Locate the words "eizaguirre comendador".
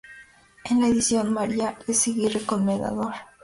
1.87-3.13